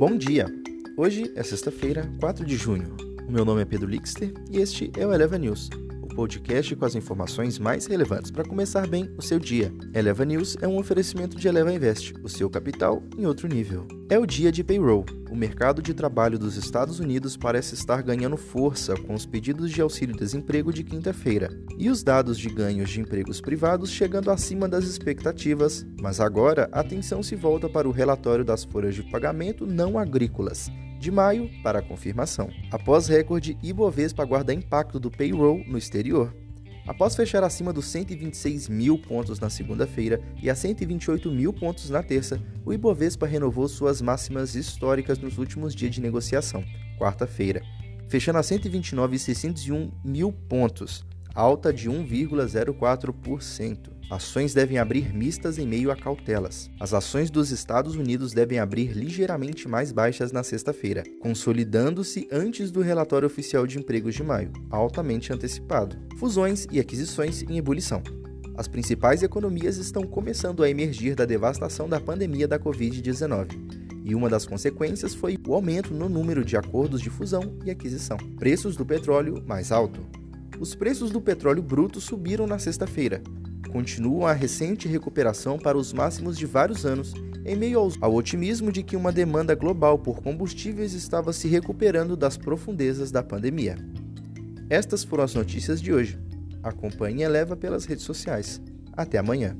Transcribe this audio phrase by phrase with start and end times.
[0.00, 0.46] Bom dia!
[0.96, 2.96] Hoje é sexta-feira, 4 de junho.
[3.28, 5.68] O meu nome é Pedro Lixter e este é o Eleva News,
[6.20, 9.72] podcast com as informações mais relevantes para começar bem o seu dia.
[9.94, 13.88] Eleva News é um oferecimento de Eleva Invest, o seu capital em outro nível.
[14.10, 15.06] É o dia de payroll.
[15.30, 19.80] O mercado de trabalho dos Estados Unidos parece estar ganhando força com os pedidos de
[19.80, 25.86] auxílio-desemprego de quinta-feira e os dados de ganhos de empregos privados chegando acima das expectativas.
[26.02, 30.70] Mas agora a atenção se volta para o relatório das folhas de pagamento não agrícolas,
[31.00, 32.50] de maio para a confirmação.
[32.70, 36.36] Após recorde, Ibovespa aguarda impacto do payroll no exterior.
[36.86, 42.02] Após fechar acima dos 126 mil pontos na segunda-feira e a 128 mil pontos na
[42.02, 46.62] terça, o Ibovespa renovou suas máximas históricas nos últimos dias de negociação,
[46.98, 47.62] quarta-feira,
[48.08, 53.90] fechando a 129,601 mil pontos, alta de 1,04%.
[54.10, 56.68] Ações devem abrir mistas em meio a cautelas.
[56.80, 62.80] As ações dos Estados Unidos devem abrir ligeiramente mais baixas na sexta-feira, consolidando-se antes do
[62.80, 65.96] relatório oficial de empregos de maio, altamente antecipado.
[66.18, 68.02] Fusões e aquisições em ebulição.
[68.56, 74.28] As principais economias estão começando a emergir da devastação da pandemia da Covid-19 e uma
[74.28, 78.16] das consequências foi o aumento no número de acordos de fusão e aquisição.
[78.38, 80.00] Preços do petróleo mais alto.
[80.60, 83.22] Os preços do petróleo bruto subiram na sexta-feira,
[83.72, 87.14] continuam a recente recuperação para os máximos de vários anos,
[87.46, 92.36] em meio ao otimismo de que uma demanda global por combustíveis estava se recuperando das
[92.36, 93.76] profundezas da pandemia.
[94.68, 96.18] Estas foram as notícias de hoje.
[96.62, 98.60] Acompanhe e eleva pelas redes sociais.
[98.94, 99.56] Até amanhã.